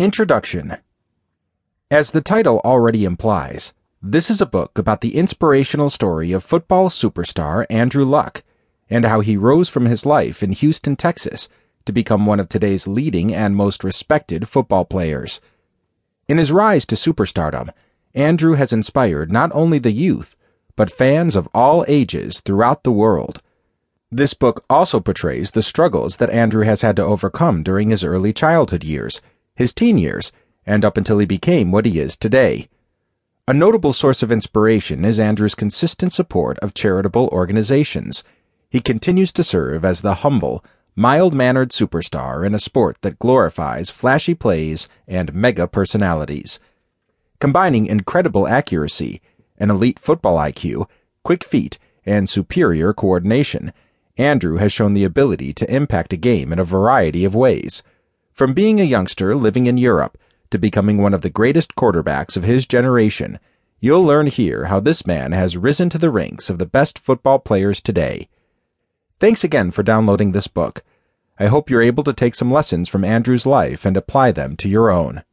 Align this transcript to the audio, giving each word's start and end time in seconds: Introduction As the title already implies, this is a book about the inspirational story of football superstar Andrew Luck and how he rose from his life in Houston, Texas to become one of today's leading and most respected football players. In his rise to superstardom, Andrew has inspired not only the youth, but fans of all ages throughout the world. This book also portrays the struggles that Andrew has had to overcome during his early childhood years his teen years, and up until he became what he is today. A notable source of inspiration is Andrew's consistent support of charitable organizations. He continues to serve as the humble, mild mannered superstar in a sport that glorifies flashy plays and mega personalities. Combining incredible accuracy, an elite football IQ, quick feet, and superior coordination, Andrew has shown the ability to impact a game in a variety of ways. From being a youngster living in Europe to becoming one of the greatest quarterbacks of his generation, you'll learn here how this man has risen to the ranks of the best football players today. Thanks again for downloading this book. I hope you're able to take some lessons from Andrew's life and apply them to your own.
Introduction 0.00 0.76
As 1.90 2.12
the 2.12 2.20
title 2.20 2.60
already 2.64 3.04
implies, 3.04 3.72
this 4.00 4.30
is 4.30 4.40
a 4.40 4.46
book 4.46 4.78
about 4.78 5.00
the 5.00 5.16
inspirational 5.16 5.90
story 5.90 6.30
of 6.30 6.44
football 6.44 6.88
superstar 6.88 7.66
Andrew 7.68 8.04
Luck 8.04 8.44
and 8.88 9.04
how 9.04 9.18
he 9.18 9.36
rose 9.36 9.68
from 9.68 9.86
his 9.86 10.06
life 10.06 10.40
in 10.40 10.52
Houston, 10.52 10.94
Texas 10.94 11.48
to 11.84 11.90
become 11.90 12.26
one 12.26 12.38
of 12.38 12.48
today's 12.48 12.86
leading 12.86 13.34
and 13.34 13.56
most 13.56 13.82
respected 13.82 14.48
football 14.48 14.84
players. 14.84 15.40
In 16.28 16.38
his 16.38 16.52
rise 16.52 16.86
to 16.86 16.94
superstardom, 16.94 17.72
Andrew 18.14 18.54
has 18.54 18.72
inspired 18.72 19.32
not 19.32 19.50
only 19.52 19.80
the 19.80 19.90
youth, 19.90 20.36
but 20.76 20.92
fans 20.92 21.34
of 21.34 21.48
all 21.52 21.84
ages 21.88 22.38
throughout 22.38 22.84
the 22.84 22.92
world. 22.92 23.42
This 24.12 24.32
book 24.32 24.64
also 24.70 25.00
portrays 25.00 25.50
the 25.50 25.60
struggles 25.60 26.18
that 26.18 26.30
Andrew 26.30 26.62
has 26.62 26.82
had 26.82 26.94
to 26.94 27.04
overcome 27.04 27.64
during 27.64 27.90
his 27.90 28.04
early 28.04 28.32
childhood 28.32 28.84
years 28.84 29.20
his 29.58 29.74
teen 29.74 29.98
years, 29.98 30.30
and 30.64 30.84
up 30.84 30.96
until 30.96 31.18
he 31.18 31.26
became 31.26 31.72
what 31.72 31.84
he 31.84 31.98
is 31.98 32.16
today. 32.16 32.68
A 33.48 33.52
notable 33.52 33.92
source 33.92 34.22
of 34.22 34.30
inspiration 34.30 35.04
is 35.04 35.18
Andrew's 35.18 35.56
consistent 35.56 36.12
support 36.12 36.60
of 36.60 36.74
charitable 36.74 37.28
organizations. 37.32 38.22
He 38.70 38.80
continues 38.80 39.32
to 39.32 39.42
serve 39.42 39.84
as 39.84 40.00
the 40.00 40.22
humble, 40.22 40.64
mild 40.94 41.34
mannered 41.34 41.70
superstar 41.70 42.46
in 42.46 42.54
a 42.54 42.60
sport 42.60 42.98
that 43.02 43.18
glorifies 43.18 43.90
flashy 43.90 44.34
plays 44.34 44.88
and 45.08 45.34
mega 45.34 45.66
personalities. 45.66 46.60
Combining 47.40 47.86
incredible 47.86 48.46
accuracy, 48.46 49.20
an 49.58 49.70
elite 49.70 49.98
football 49.98 50.36
IQ, 50.36 50.86
quick 51.24 51.42
feet, 51.42 51.78
and 52.06 52.28
superior 52.28 52.92
coordination, 52.92 53.72
Andrew 54.16 54.58
has 54.58 54.72
shown 54.72 54.94
the 54.94 55.04
ability 55.04 55.52
to 55.54 55.74
impact 55.74 56.12
a 56.12 56.16
game 56.16 56.52
in 56.52 56.60
a 56.60 56.64
variety 56.64 57.24
of 57.24 57.34
ways. 57.34 57.82
From 58.38 58.52
being 58.52 58.80
a 58.80 58.84
youngster 58.84 59.34
living 59.34 59.66
in 59.66 59.78
Europe 59.78 60.16
to 60.50 60.60
becoming 60.60 60.98
one 60.98 61.12
of 61.12 61.22
the 61.22 61.28
greatest 61.28 61.74
quarterbacks 61.74 62.36
of 62.36 62.44
his 62.44 62.68
generation, 62.68 63.40
you'll 63.80 64.04
learn 64.04 64.28
here 64.28 64.66
how 64.66 64.78
this 64.78 65.04
man 65.04 65.32
has 65.32 65.56
risen 65.56 65.90
to 65.90 65.98
the 65.98 66.08
ranks 66.08 66.48
of 66.48 66.60
the 66.60 66.64
best 66.64 67.00
football 67.00 67.40
players 67.40 67.80
today. 67.80 68.28
Thanks 69.18 69.42
again 69.42 69.72
for 69.72 69.82
downloading 69.82 70.30
this 70.30 70.46
book. 70.46 70.84
I 71.36 71.48
hope 71.48 71.68
you're 71.68 71.82
able 71.82 72.04
to 72.04 72.12
take 72.12 72.36
some 72.36 72.52
lessons 72.52 72.88
from 72.88 73.04
Andrew's 73.04 73.44
life 73.44 73.84
and 73.84 73.96
apply 73.96 74.30
them 74.30 74.54
to 74.58 74.68
your 74.68 74.88
own. 74.88 75.24